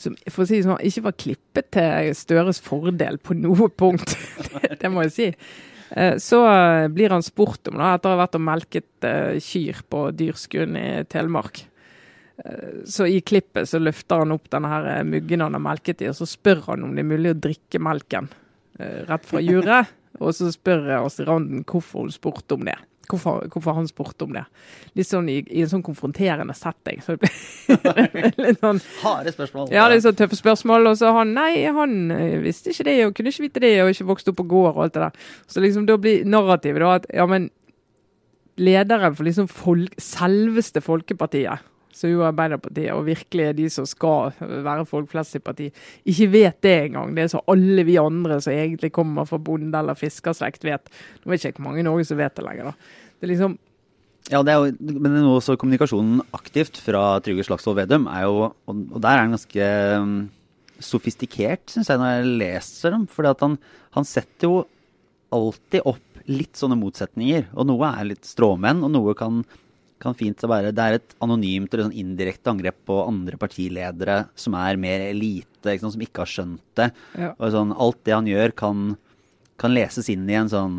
[0.00, 4.16] som for å si sånn, ikke var klippet til Støres fordel på noe punkt,
[4.54, 5.28] det, det må jeg si.
[5.90, 6.40] Eh, Så
[6.94, 10.76] blir han spurt om, da, etter å ha vært og melket eh, kyr på Dyrskuen
[10.78, 11.64] i Telemark.
[12.44, 16.10] Eh, Så i klippet så løfter han opp denne her muggen han har melket i,
[16.12, 18.30] og så spør han om det er mulig å drikke melken
[18.80, 19.90] rett fra juret.
[20.20, 22.76] Og så spør Astrid Randen hvorfor hun spurte om det.
[23.10, 24.44] Hvorfor, hvorfor han spurte om det.
[24.98, 27.00] Litt sånn i, i en sånn konfronterende setting.
[27.04, 27.30] Så det
[28.38, 29.72] litt sånn Harde spørsmål.
[29.74, 30.90] ja, det er sånn tøffe spørsmål.
[30.92, 33.94] Og så han nei, han eh, visste ikke det, og kunne ikke vite det, og
[33.94, 35.32] ikke vokste opp på gård og alt det der.
[35.50, 37.50] Så liksom da blir narrativet da at ja, men
[38.60, 43.86] lederen for liksom folk, selveste Folkepartiet, som jo er Arbeiderpartiet, og virkelig er de som
[43.88, 45.70] skal være folk flest i parti,
[46.08, 47.14] ikke vet det engang.
[47.16, 50.92] Det er så alle vi andre som egentlig kommer fra bonde- eller fiskerslekt vet.
[51.24, 53.04] Nå vet ikke hvor mange i Norge som vet det lenger, da.
[53.20, 53.58] Det er liksom
[54.30, 58.52] Ja, det er jo, men nå også kommunikasjonen aktivt fra Trygve Slagsvold Vedum er jo
[58.68, 60.30] Og, der er han ganske um,
[60.78, 63.08] sofistikert, syns jeg, når jeg leser dem.
[63.08, 63.58] at han,
[63.96, 64.66] han setter jo
[65.32, 67.50] alltid opp litt sånne motsetninger.
[67.56, 69.42] Og noe er litt stråmenn, og noe kan,
[70.00, 74.54] kan fint være Det er et anonymt eller sånn indirekte angrep på andre partiledere som
[74.58, 76.86] er mer elite, ikke sånn, som ikke har skjønt det.
[77.20, 77.34] Ja.
[77.38, 78.96] Og sånn, alt det han gjør, kan,
[79.60, 80.78] kan leses inn i en sånn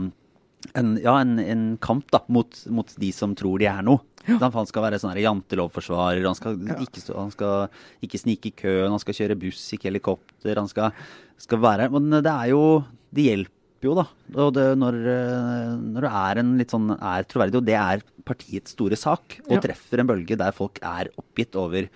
[0.77, 4.01] en, ja, en, en kamp da, mot, mot de som tror de er noe.
[4.27, 4.35] Ja.
[4.53, 7.63] Han skal være sånn jantelovforsvarer, han skal, ikke, stå- han skal
[8.05, 10.59] ikke snike i køen, han skal kjøre buss, ikke helikopter.
[10.61, 10.93] Han skal,
[11.41, 14.05] skal være Men det er jo Det hjelper jo, da.
[14.37, 18.03] Og det, når, eh, når du er en litt sånn er troverdig, og det er
[18.27, 19.61] partiets store sak, og Ja.
[19.61, 21.87] treffer en bølge der folk er oppgitt over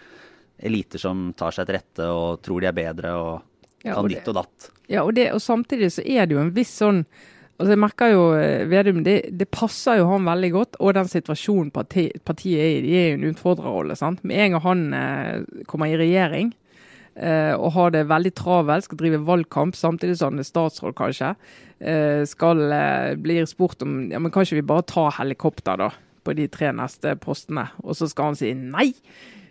[0.59, 3.41] eliter som tar seg til rette og tror de er bedre og
[3.85, 4.69] Ja, kan ditt og datt.
[4.89, 7.05] Ja, og, det, og samtidig så er det jo en viss sånn
[7.55, 11.07] Altså jeg merker jo, eh, Vedum, det, det passer jo han veldig godt, og den
[11.07, 12.81] situasjonen parti, partiet er i.
[12.83, 13.95] De er jo en utfordrerrolle.
[13.95, 14.19] sant?
[14.27, 16.49] Med en gang han eh, kommer i regjering
[17.55, 21.29] og har det veldig travelt, skal drive valgkamp samtidig som han er statsråd, kanskje,
[21.79, 25.89] eh, skal eh, blir spurt om ja, men kan ikke vi bare ta helikopter da,
[26.25, 28.91] på de tre neste postene, og så skal han si nei.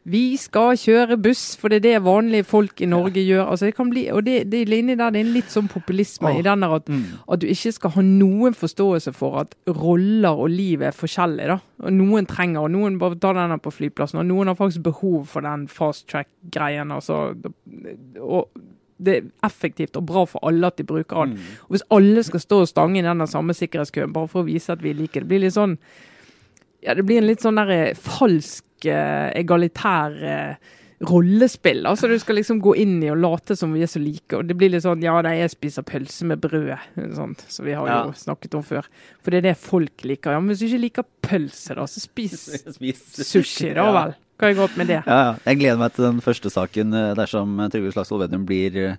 [0.05, 3.47] Vi skal kjøre buss, for det er det vanlige folk i Norge gjør.
[3.49, 5.71] Altså det kan bli, og det, det er inni der, det er en litt sånn
[5.73, 6.37] populisme oh.
[6.37, 10.53] i den der at, at du ikke skal ha noen forståelse for at roller og
[10.53, 11.55] liv er forskjellige.
[11.55, 11.87] da.
[11.89, 15.25] Og Noen trenger, og noen bare tar den på flyplassen, og noen har faktisk behov
[15.33, 16.93] for den fast track-greien.
[16.93, 17.33] altså,
[18.21, 18.51] og
[19.05, 21.39] det er effektivt og bra for alle at de bruker den.
[21.65, 24.73] Og Hvis alle skal stå og stange i den samme sikkerhetskøen bare for å vise
[24.73, 25.79] at vi liker det, det blir litt sånn
[26.85, 30.57] ja, det blir en litt sånn der eh, falsk, egalitær eh,
[31.05, 31.83] rollespill.
[31.87, 34.33] Altså Du skal liksom gå inn i og late som vi er så like.
[34.39, 36.71] Og det blir litt sånn Ja, nei, jeg spiser pølse med brød,
[37.17, 38.05] sånt, som vi har Ja.
[38.07, 38.87] jo snakket om før.
[39.23, 40.33] For det er det folk liker.
[40.33, 42.47] Ja, Men hvis du ikke liker pølse, da, så spis
[43.25, 44.15] sushi, da vel.
[44.39, 45.03] Hva er godt med det?
[45.07, 45.35] Ja, ja.
[45.47, 48.97] Jeg gleder meg til den første saken eh, dersom Trygve Slagsvold Vedum blir,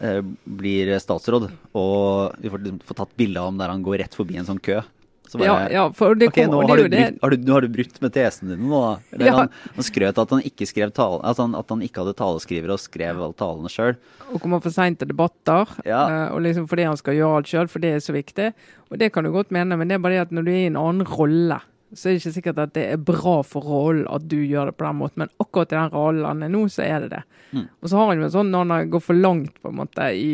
[0.00, 1.50] eh, blir statsråd.
[1.78, 4.58] Og vi får, får tatt bilde av ham der han går rett forbi en sånn
[4.62, 4.80] kø.
[5.26, 7.52] Så bare, ja, for det, Ok, kom, nå det har du, brutt, har, du, nå
[7.56, 8.92] har du brutt med tesen din nå, da.
[9.16, 9.34] Eller Ja.
[9.40, 12.74] Han, han skrøt at han ikke skrev tale, at han, at han ikke hadde taleskriver
[12.76, 13.96] og skrev alle talene sjøl.
[14.32, 15.66] og kommer for seint til debatter.
[15.86, 16.02] Ja.
[16.08, 18.52] eh, og liksom fordi han skal gjøre alt sjøl, for det er så viktig.
[18.90, 20.60] Og det kan du godt mene, men det er bare det at når du er
[20.64, 21.58] i en annen rolle,
[21.94, 24.76] så er det ikke sikkert at det er bra for rollen at du gjør det
[24.76, 25.22] på den måten.
[25.22, 27.22] Men akkurat i den rollen han er nå, så er det det.
[27.52, 27.66] Mm.
[27.82, 30.32] Og så har han jo sånn når han går for langt på en måte i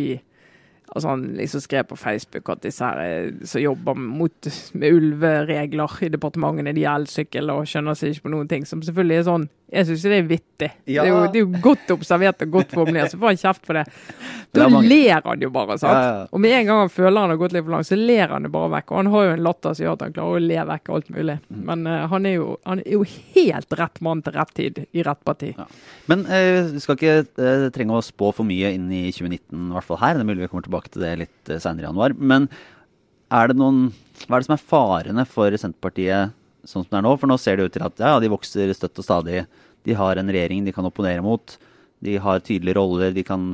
[0.92, 5.98] Altså Han liksom skrev på Facebook at disse her eh, som jobber mot, med ulveregler
[6.05, 8.66] i departementene, de har elsykkel og skjønner seg ikke på noen ting.
[8.68, 10.68] Som selvfølgelig er sånn Jeg syns det er vittig.
[10.85, 11.00] Ja.
[11.00, 13.68] Det, er jo, det er jo godt observert og godt formulert, så får han kjeft
[13.70, 13.87] for det.
[14.52, 15.96] Da det ler han jo bare, sant.
[15.96, 16.26] Ja, ja.
[16.28, 18.44] Og med en gang han føler han har gått litt for langt, så ler han
[18.44, 18.92] det bare vekk.
[18.92, 21.09] Og han har jo en latter som gjør at han klarer å le vekk alt
[21.16, 21.38] mulig.
[21.48, 21.62] Mm.
[21.70, 25.07] Men uh, han, er jo, han er jo helt rett mann til rett tid i
[25.09, 25.55] rett parti.
[26.12, 29.78] Men uh, vi skal ikke uh, trenge å spå for mye inn i 2019, i
[29.78, 30.18] hvert fall her.
[30.18, 32.16] Det er mulig vi kommer tilbake til det litt uh, seinere i januar.
[32.18, 32.49] Men
[33.33, 33.90] er det noen,
[34.27, 36.35] hva er det som er farene for Senterpartiet
[36.68, 37.12] sånn som det er nå?
[37.18, 39.45] For nå ser det ut til at ja, de vokser støtt og stadig.
[39.87, 41.57] De har en regjering de kan opponere mot.
[42.03, 43.14] De har tydelige roller.
[43.14, 43.51] De, kan,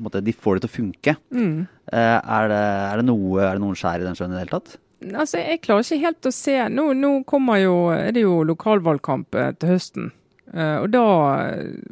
[0.00, 1.16] måte, de får det til å funke.
[1.32, 1.64] Mm.
[1.92, 4.44] Eh, er, det, er, det noe, er det noen skjær i den sjøen i det
[4.44, 4.76] hele tatt?
[5.06, 9.36] Altså, Jeg klarer ikke helt å se Nå, nå kommer jo, er det jo lokalvalgkamp
[9.36, 10.14] eh, til høsten.
[10.56, 11.00] Og da,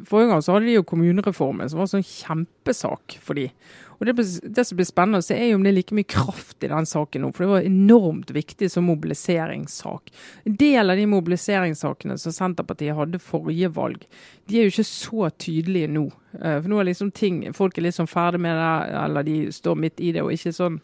[0.07, 3.49] Forrige gang så hadde de jo kommunereformen, som var en sånn kjempesak for de.
[3.97, 6.09] Og det, det, som blir spennende å se, er jo om det er like mye
[6.09, 7.31] kraft i den saken nå.
[7.35, 10.13] For det var enormt viktig som mobiliseringssak.
[10.49, 14.05] En del av de mobiliseringssakene som Senterpartiet hadde forrige valg,
[14.45, 16.05] de er jo ikke så tydelige nå.
[16.35, 19.77] Uh, for nå er liksom ting Folk er liksom ferdig med det, eller de står
[19.79, 20.23] midt i det.
[20.23, 20.81] og ikke sånn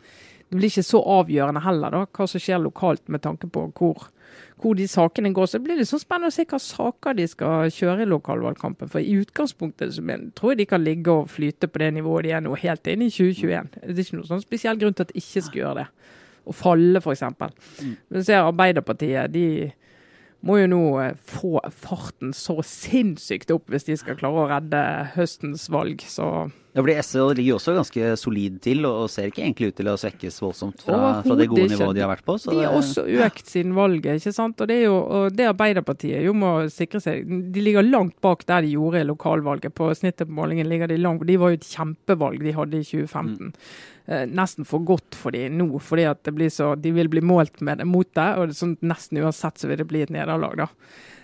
[0.51, 4.09] det blir ikke så avgjørende heller, da, hva som skjer lokalt med tanke på hvor,
[4.59, 5.47] hvor de sakene går.
[5.47, 8.91] Så det blir litt sånn spennende å se hva saker de skal kjøre i lokalvalgkampen.
[8.91, 10.03] For i utgangspunktet så
[10.35, 13.05] tror jeg de kan ligge og flyte på det nivået de er nå, helt inn
[13.07, 13.71] i 2021.
[13.77, 15.87] Det er ikke noen sånn spesiell grunn til at de ikke skal gjøre det.
[16.41, 17.23] Å falle, f.eks.
[17.31, 17.95] Mm.
[18.11, 19.47] Men ser Arbeiderpartiet, de
[20.47, 24.81] må jo nå eh, få farten så sinnssykt opp hvis de skal klare å redde
[25.15, 26.01] høstens valg.
[26.09, 26.27] Så
[26.71, 29.97] ja, fordi SV ligger også ganske solid til, og ser ikke egentlig ut til å
[29.99, 32.37] svekkes voldsomt fra, fra det gode nivået de har vært på.
[32.45, 34.63] de har også økt siden valget, ikke sant.
[34.63, 37.27] Og det jo og det Arbeiderpartiet jo må sikre seg.
[37.27, 39.75] De ligger langt bak der de gjorde lokalvalget.
[39.75, 41.27] På snittet på målingen ligger de langt.
[41.27, 43.51] De var jo et kjempevalg de hadde i 2015.
[43.51, 43.99] Mm.
[44.11, 47.21] Eh, nesten for godt for de nå, fordi at det blir så, de vil bli
[47.23, 48.27] målt med, mot det.
[48.35, 50.57] og det sånn, Nesten uansett så vil det bli et nederlag.
[50.57, 50.67] da.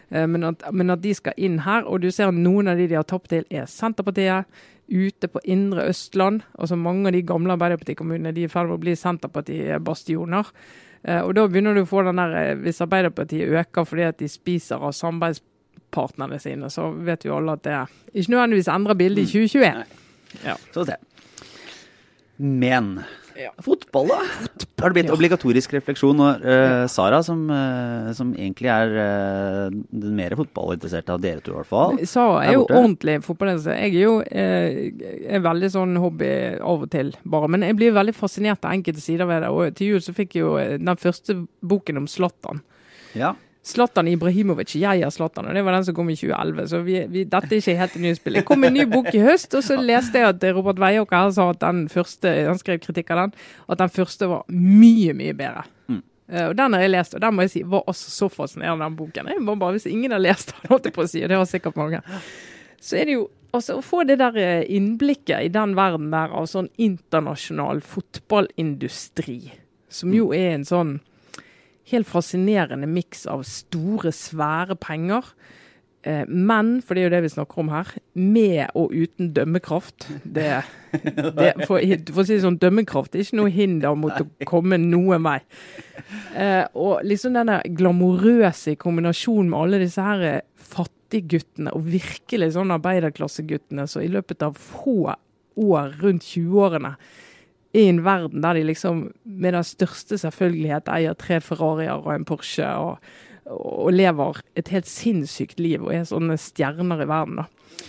[0.09, 2.87] Eh, men at, men at, de skal inn her, og du ser noen av de
[2.87, 4.47] de har tapt til, er Senterpartiet.
[4.87, 6.45] Ute på indre Østland.
[6.55, 10.53] altså Mange av de gamle Arbeiderpartikommunene de er i ferd med å bli Senterparti-bastioner.
[11.03, 14.29] Eh, og da begynner du å få den der, Hvis Arbeiderpartiet øker fordi at de
[14.31, 19.31] spiser av samarbeidspartnerne sine, så vet jo alle at det ikke nødvendigvis endrer bildet i
[19.43, 19.75] 2021.
[19.75, 20.41] Mm.
[20.45, 20.55] Ja.
[20.71, 21.01] Så det.
[22.37, 22.99] Men
[23.37, 23.49] ja.
[23.65, 24.17] fotball, da?
[24.29, 26.19] Fotball, har det blitt obligatorisk refleksjon?
[26.21, 31.55] Og uh, Sara, som, uh, som, egentlig er uh, den mer fotballinteresserte av dere to,
[31.55, 31.97] i hvert fall.
[32.09, 33.81] Sara er, er jo ordentlig fotballinteressert.
[33.81, 37.49] Jeg er jo er veldig sånn hobby av og til, bare.
[37.55, 39.51] Men jeg blir veldig fascinert av enkelte sider ved det.
[39.53, 42.61] Og til jul så fikk jeg jo den første boken om Zlatan.
[43.17, 43.33] Ja.
[43.67, 44.75] Zlatan Ibrahimovic.
[44.79, 46.67] Jeg er Zlatan, og det var den som kom i 2011.
[46.71, 48.39] Så vi, vi, dette er ikke helt et spill.
[48.39, 51.49] Det kom en ny bok i høst, og så leste jeg at Robert Weiåker sa
[51.51, 53.33] at den første, han skrev kritikk av den,
[53.67, 55.65] at den første var mye, mye bedre.
[55.91, 56.03] Mm.
[56.31, 58.87] Uh, og Den har jeg lest, og den må jeg si var også så fascinerende,
[58.87, 59.33] den boken.
[59.35, 61.41] Jeg må bare, Hvis ingen har lest den, holdt jeg på å si, og det
[61.41, 62.01] har sikkert mange,
[62.79, 66.31] så er det jo altså, å få det der eh, innblikket i den verden der
[66.35, 69.39] av sånn internasjonal fotballindustri,
[69.91, 70.97] som jo er en sånn
[71.91, 75.29] helt fascinerende miks av store, svære penger.
[76.07, 80.07] Eh, men, for det er jo det vi snakker om her, med og uten dømmekraft.
[80.23, 80.49] Det,
[81.39, 84.79] det, for, for, å si det sånn, dømmekraft er ikke noe hinder mot å komme
[84.81, 85.39] noen vei.
[86.37, 92.75] Eh, og liksom denne glamorøse i kombinasjon med alle disse her fattigguttene, og virkelig sånn
[92.75, 95.15] arbeiderklasseguttene, så i løpet av få
[95.57, 96.93] år, rundt 20-årene,
[97.75, 102.25] i en verden der de liksom med den største selvfølgelighet eier tre Ferrarier og en
[102.27, 103.03] Porsche og,
[103.51, 107.43] og lever et helt sinnssykt liv og er sånne stjerner i verden.
[107.43, 107.85] da.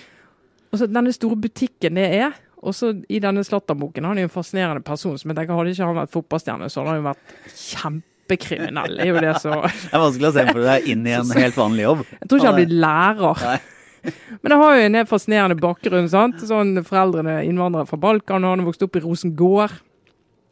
[0.72, 2.36] Og så Denne store butikken det er.
[2.58, 5.16] Og så I denne Slatterboken han er jo en fascinerende person.
[5.18, 8.98] som jeg tenker Hadde ikke han vært fotballstjerne, så han jo vært kjempekriminell.
[8.98, 11.34] Det er jo det så Det er vanskelig å se for deg inn i en
[11.44, 12.06] helt vanlig jobb.
[12.18, 13.44] Jeg tror ikke han blir lærer.
[13.46, 13.58] Nei.
[14.40, 16.08] Men det har jo en helt fascinerende bakgrunn.
[16.10, 16.40] sant?
[16.46, 19.78] Sånn Foreldrene er innvandrere fra Balkan, han har vokst opp i Rosengård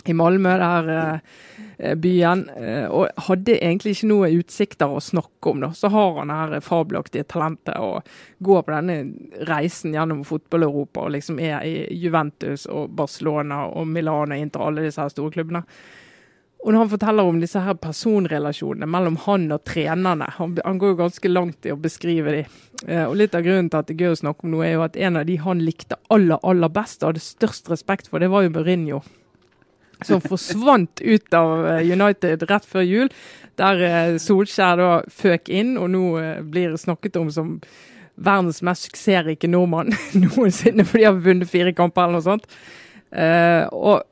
[0.09, 1.20] i Malmö, der
[1.78, 5.64] eh, byen, eh, og hadde egentlig ikke noe utsikter å snakke om.
[5.64, 5.72] da.
[5.74, 8.06] Så har han her fabelaktige talentet og
[8.38, 14.37] går på denne reisen gjennom fotball-Europa og liksom er i Juventus og Barcelona og Milano
[14.37, 15.64] og Inter, alle disse her store klubbene.
[16.64, 20.94] Og når han forteller om disse her personrelasjonene mellom han og trenerne Han, han går
[20.94, 22.40] jo ganske langt i å beskrive de.
[22.88, 24.74] Eh, og Litt av grunnen til at det er gøy å snakke om noe, er
[24.74, 28.22] jo at en av de han likte aller aller best og hadde størst respekt for,
[28.22, 29.02] det var jo Mourinho.
[30.04, 33.12] Som forsvant ut av eh, United rett før jul,
[33.60, 36.04] der eh, Solskjær da føk inn og nå
[36.50, 37.54] blir snakket om som
[38.16, 39.92] verdens mest suksessrike nordmann
[40.24, 42.50] noensinne, fordi han har vunnet fire kamper eller noe sånt.
[43.76, 44.02] og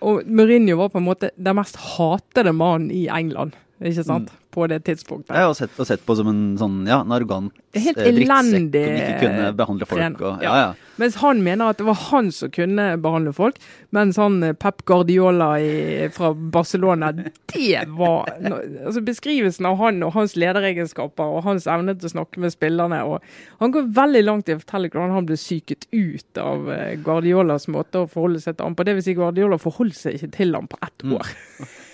[0.00, 3.56] og Mourinho var på en måte den mest hatede mannen i England.
[3.88, 4.30] Ikke sant?
[4.30, 4.38] Mm.
[4.52, 5.32] På det tidspunktet.
[5.32, 8.96] Jeg har sett, sett på som en sånn, ja, en arrogant Helt eh, elendig som
[8.98, 10.18] ikke kunne behandle folk.
[10.20, 10.96] Og, ja, ja.
[11.00, 13.56] Mens han mener at det var han som kunne behandle folk,
[13.96, 15.70] mens han eh, Pep Guardiola i,
[16.12, 22.10] fra Barcelona, det var altså Beskrivelsen av han og hans lederegenskaper og hans evne til
[22.10, 23.24] å snakke med spillerne og
[23.62, 27.70] Han går veldig langt i å fortelle hvordan han ble psyket ut av eh, Guardiolas
[27.72, 28.84] måte å forholde seg til ham på.
[28.84, 31.16] Det vil si Guardiola forholdt seg ikke til ham på ett mm.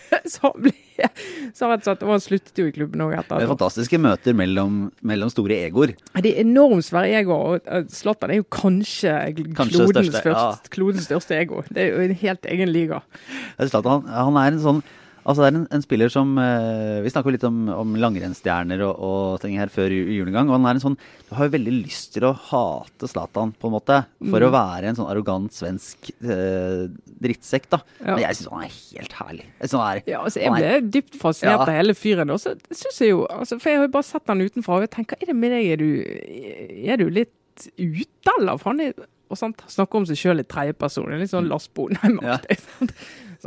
[0.34, 0.74] så ble
[1.54, 3.38] så rett og slett, og han sluttet jo i klubben òg etter.
[3.40, 5.94] Det er fantastiske møter mellom, mellom store egoer.
[6.18, 7.60] Det er enormt svære egoer.
[7.62, 9.14] og Zlatan er jo kanskje,
[9.58, 10.72] Kanskje klodens, største, ja.
[10.74, 11.62] klodens største ego.
[11.70, 13.02] Det er jo en helt egen liga.
[13.60, 14.82] Zlatan, han, han er en sånn
[15.28, 18.94] Altså det er en, en spiller som eh, Vi jo litt om, om langrennsstjerner og,
[19.04, 20.48] og ting her før ju- jul en gang.
[20.48, 20.96] Og han er en sånn
[21.28, 23.98] Du har jo veldig lyst til å hate Zlatan, på en måte.
[24.24, 24.46] For Mm.
[24.48, 26.86] å være en sånn arrogant svensk eh,
[27.20, 27.82] drittsekk, da.
[28.00, 28.14] Ja.
[28.14, 29.44] Men jeg syns han er helt herlig.
[29.60, 31.66] Jeg er, Ja, altså, jeg ble er, dypt fascinert Ja.
[31.68, 32.30] av hele fyren.
[32.32, 34.86] Og så synes jeg jo, altså, For jeg har jo bare sett han utenfra, og
[34.88, 35.68] jeg tenker er det med deg?
[35.74, 35.90] Er du,
[36.88, 38.56] er du litt ute, eller?
[38.56, 38.92] For han er
[39.28, 39.64] og sånt.
[39.68, 41.14] snakker om seg sjøl i tredjeperson.
[41.20, 42.58] Litt sånn Lars Bonheim-aktig.
[42.66, 42.94] sant?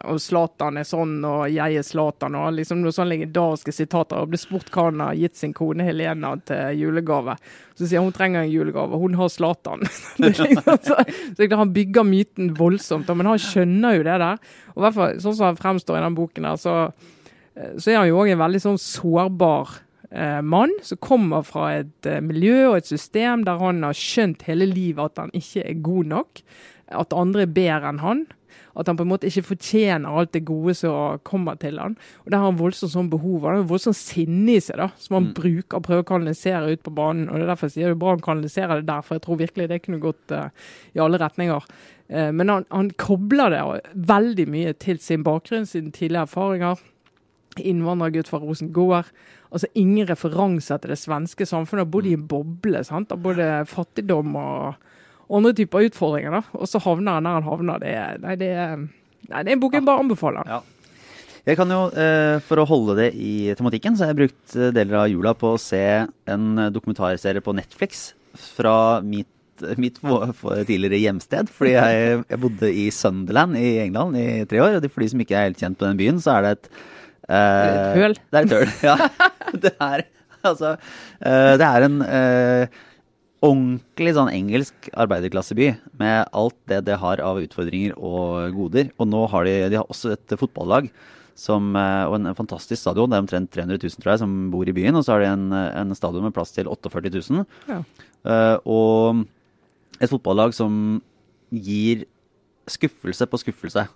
[0.08, 4.22] Og Zlatan er sånn, og jeg er Zlatan, og liksom noen sånne legendariske sitater.
[4.24, 7.36] Og ble spurt hva han har gitt sin kone Helena til julegave.
[7.76, 9.84] Så sier hun trenger en julegave, hun har Zlatan.
[10.22, 10.98] Liksom så,
[11.36, 14.52] så han bygger myten voldsomt, men han skjønner jo det der.
[14.74, 16.78] Og i hvert fall sånn som han fremstår i den boken der, så,
[17.58, 19.82] eh, så er han jo òg en veldig sånn sårbar
[20.12, 24.46] eh, mann som kommer fra et eh, miljø og et system der han har skjønt
[24.50, 26.46] hele livet at han ikke er god nok.
[26.92, 28.26] At andre er bedre enn han.
[28.76, 31.98] At han på en måte ikke fortjener alt det gode som kommer til han.
[32.24, 33.48] Og der har han voldsomt sånn behov.
[33.48, 36.84] Han har voldsomt sinne i seg, da, som han bruker og prøver å kanalisere ut
[36.86, 37.28] på banen.
[37.30, 39.26] Og det er derfor jeg sier det er bra han kanaliserer det der, for jeg
[39.26, 41.68] tror virkelig det kunne gått eh, i alle retninger.
[42.12, 43.66] Eh, men han, han kobler det
[44.14, 46.88] veldig mye til sin bakgrunn, sine tidligere erfaringer
[47.60, 49.12] innvandrergutt fra Rosengård.
[49.52, 51.90] Altså ingen referanser til det svenske samfunnet.
[51.92, 53.12] Bodd i en boble sant?
[53.12, 54.78] av både fattigdom og
[55.32, 56.38] andre typer utfordringer.
[56.38, 56.44] da.
[56.60, 57.82] Og så havner han der han havner.
[57.84, 58.52] Det nei, det
[59.32, 60.48] nei, det er en bok jeg bare anbefaler.
[60.48, 60.62] Ja.
[61.42, 64.74] Jeg kan jo, eh, For å holde det i tematikken, så har jeg brukt eh,
[64.76, 69.28] deler av jula på å se en eh, dokumentarserie på Netflix fra mitt,
[69.82, 71.50] mitt tidligere hjemsted.
[71.50, 74.78] Fordi jeg, jeg bodde i Sunderland i England i tre år.
[74.78, 76.72] Og for de som ikke er helt kjent på den byen, så er det et
[77.32, 78.16] Et høl.
[78.18, 78.96] Det er et høl, ja.
[79.64, 80.06] Det er,
[80.48, 80.76] altså,
[81.20, 82.82] eh, det er en eh,
[83.44, 88.94] ordentlig sånn engelsk arbeiderklasseby med alt det det har av utfordringer og goder.
[89.02, 90.88] Og nå har de, de har også et fotballag
[91.42, 93.12] som, eh, og en fantastisk stadion.
[93.12, 94.96] Det er omtrent 300 000 tror jeg, som bor i byen.
[94.96, 97.46] Og så har de en, en stadion med plass til 48 000.
[97.72, 97.82] Ja.
[98.22, 99.24] Uh, og
[99.98, 101.02] et fotballag som
[101.50, 102.06] gir
[102.70, 103.88] skuffelse på skuffelse.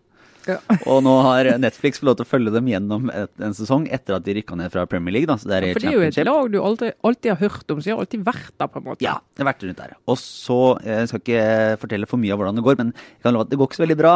[0.49, 0.57] Ja.
[0.91, 4.17] Og nå har Netflix fått lov til å følge dem gjennom et, en sesong etter
[4.17, 5.29] at de rykka ned fra Premier League.
[5.29, 7.41] Da, så det er ja, For det er jo et lag du alltid, alltid har
[7.41, 9.05] hørt om, så jeg har alltid vært der, på en måte.
[9.05, 9.95] Ja, det har vært rundt der.
[10.11, 11.47] Og så, Jeg skal ikke
[11.81, 13.79] fortelle for mye av hvordan det går, men jeg kan love at det går ikke
[13.79, 14.13] så veldig bra.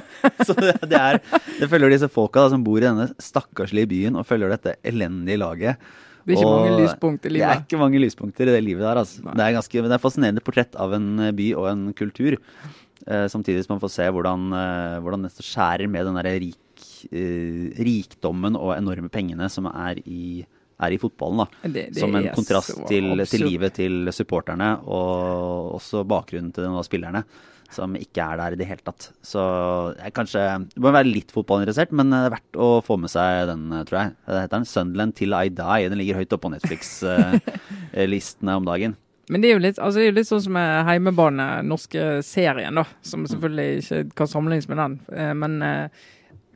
[0.48, 1.22] så det, det er,
[1.62, 5.40] det følger disse folka da, som bor i denne stakkarslige byen og følger dette elendige
[5.40, 5.90] laget.
[6.20, 7.46] Det er ikke Og mange lyspunkter i livet.
[7.46, 9.00] Det er ikke mange lyspunkter i det livet der.
[9.00, 9.24] Altså.
[9.24, 12.36] Det er ganske, det er fascinerende portrett av en by og en kultur.
[13.06, 16.56] Eh, samtidig som man får se hvordan, eh, hvordan det skjærer med den der rik,
[17.12, 20.44] eh, rikdommen og enorme pengene som er i,
[20.80, 21.38] er i fotballen.
[21.38, 21.46] da.
[21.68, 26.78] Det- det som en kontrast til, til livet til supporterne, og også bakgrunnen til noen
[26.78, 27.24] av spillerne.
[27.70, 29.12] Som ikke er der i det hele tatt.
[29.22, 33.08] Så jeg kanskje Du må være litt fotballinteressert, men det er verdt å få med
[33.10, 34.16] seg den, tror jeg.
[34.26, 35.88] Det heter den 'Sunderland Till I Die'.
[35.88, 38.96] Den ligger høyt oppe på Netflix-listene om dagen.
[39.30, 42.84] Men det er jo litt, altså det er litt sånn som Heimebane, norske serien, da.
[43.06, 44.96] Som selvfølgelig ikke kan sammenlignes med den.
[45.14, 46.00] Eh, Men eh,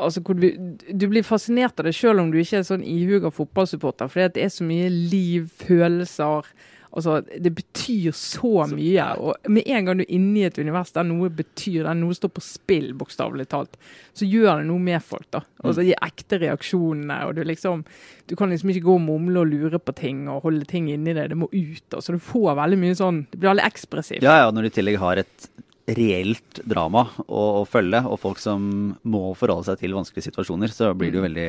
[0.02, 0.48] altså, du,
[0.90, 4.10] du blir fascinert av det selv om du ikke er sånn ihuga fotballsupporter.
[4.10, 6.50] For det er så mye liv, følelser.
[6.94, 9.06] Altså, det betyr så mye.
[9.18, 12.14] Og med en gang du er inne i et univers der noe betyr, der noe
[12.14, 13.74] står på spill, bokstavelig talt,
[14.14, 15.26] så gjør det noe med folk.
[15.34, 15.42] da.
[15.64, 17.18] Altså De ekte reaksjonene.
[17.26, 17.82] og Du liksom,
[18.30, 21.16] du kan liksom ikke gå og mumle og lure på ting og holde ting inni
[21.16, 21.32] deg.
[21.34, 21.82] Det må ut.
[21.90, 24.22] da, Så Du får veldig mye sånn Det blir veldig ekspressivt.
[24.22, 25.50] Ja, ja, når du i tillegg har et
[25.98, 30.94] reelt drama å, å følge, og folk som må forholde seg til vanskelige situasjoner, så
[30.96, 31.48] blir det jo veldig,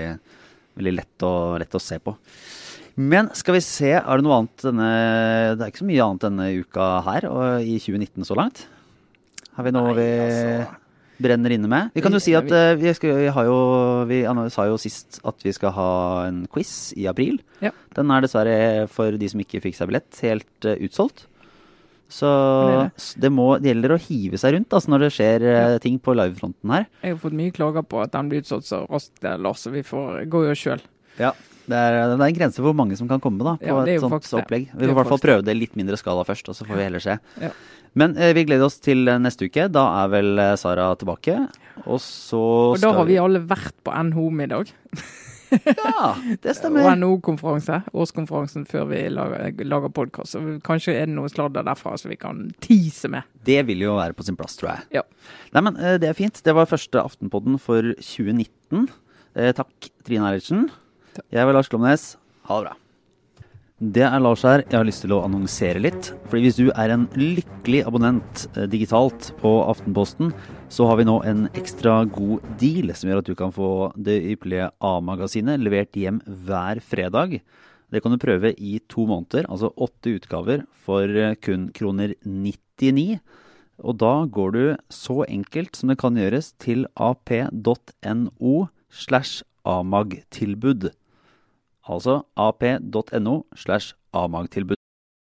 [0.76, 2.18] veldig lett, å, lett å se på.
[2.96, 4.88] Men skal vi se, er det noe annet denne
[5.58, 8.66] Det er ikke så mye annet denne uka her, og i 2019 så langt?
[9.56, 10.80] Har vi noe Nei, vi altså.
[11.26, 11.92] brenner inne med?
[11.96, 13.60] Vi kan jo si at uh, vi, skal, vi har jo
[14.10, 15.92] Vi sa jo sist at vi skal ha
[16.30, 17.40] en quiz i april.
[17.64, 17.72] Ja.
[17.96, 18.58] Den er dessverre,
[18.92, 21.28] for de som ikke fikk seg billett, helt uh, utsolgt.
[22.12, 22.30] Så
[23.18, 25.64] Det må, det gjelder å hive seg rundt altså, når det skjer ja.
[25.82, 26.86] ting på livefronten her.
[27.02, 29.66] Jeg har fått mye klager på at den blir utsolgt så raskt, eh, Lars.
[29.66, 30.84] Så vi får gå jo sjøl.
[31.20, 31.34] Ja.
[31.65, 33.80] Det er, det er en grense for hvor mange som kan komme da, på Ja,
[33.89, 34.67] et sånt faktisk opplegg.
[34.73, 36.78] Vi får i hvert fall prøve det i litt mindre skala først, og så får
[36.78, 37.17] vi heller se.
[37.41, 37.51] Ja.
[37.95, 39.69] Men eh, vi gleder oss til eh, neste uke.
[39.71, 41.38] Da er vel eh, Sara tilbake.
[41.86, 42.41] Og så
[42.75, 44.73] Og da har vi alle vært på NHO-middag.
[45.56, 46.88] Ja, det Og stemmer.
[46.97, 47.78] NHO-konferanse.
[47.95, 50.34] Årskonferansen før vi lager, lager podkast.
[50.34, 53.24] Så kanskje er det noe sladder derfra som vi kan tease med.
[53.45, 54.99] Det vil jo være på sin plass, tror jeg.
[54.99, 55.03] Ja.
[55.55, 56.41] Nei, men eh, Det er fint.
[56.43, 58.89] Det var første Aftenpodden for 2019.
[59.38, 60.66] Eh, takk, Trine Eilertsen.
[61.32, 62.16] Jeg var Lars Klomnes.
[62.49, 62.76] Ha det bra.
[63.76, 64.61] Det er Lars her.
[64.63, 66.13] Jeg har lyst til å annonsere litt.
[66.32, 70.32] Fordi hvis du er en lykkelig abonnent eh, digitalt på Aftenposten,
[70.72, 74.16] så har vi nå en ekstra god deal som gjør at du kan få det
[74.32, 77.41] ypperlige A-magasinet levert hjem hver fredag.
[77.91, 83.20] Det kan du prøve i to måneder, altså åtte utgaver for eh, kun kroner 99.
[83.84, 88.55] Og da går du så enkelt som det kan gjøres til ap.no
[88.88, 90.93] slash amag-tilbud.
[91.86, 94.85] Altså ap.no slash amag-tilbud.